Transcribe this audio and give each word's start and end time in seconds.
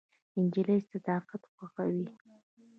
نجلۍ 0.43 0.79
صداقت 0.91 1.41
خوښوي. 1.55 2.03